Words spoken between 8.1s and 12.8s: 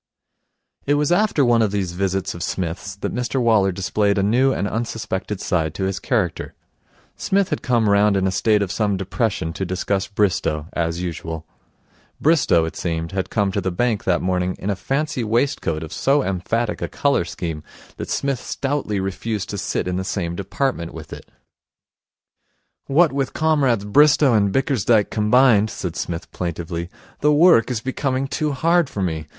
in a state of some depression to discuss Bristow, as usual. Bristow, it